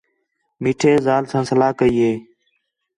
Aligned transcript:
میٹھے 0.61 0.91
ذال 1.05 1.23
ساں 1.31 1.43
صلاح 1.49 1.71
کَئی 1.79 1.95
ہِے 2.03 2.13